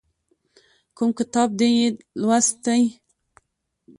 کوم 0.95 1.09
کتاب 1.19 1.49
دې 1.59 1.67
یې 1.77 1.87
لوستی؟ 2.21 2.81